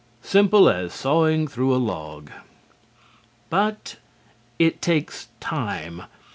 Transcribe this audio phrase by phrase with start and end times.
[0.23, 2.31] Simple as sawing through a log.
[3.51, 3.97] But
[4.57, 6.05] it takes time.